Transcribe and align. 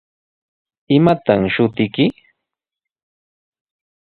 ¿Imataq 0.95 1.41
shutiyki? 1.53 2.05